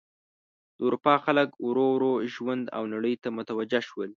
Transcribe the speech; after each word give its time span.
د 0.77 0.79
اروپا 0.87 1.15
خلک 1.25 1.49
ورو 1.67 1.85
ورو 1.93 2.13
ژوند 2.33 2.65
او 2.77 2.83
نړۍ 2.93 3.15
ته 3.23 3.27
متوجه 3.37 3.79
شول. 3.87 4.09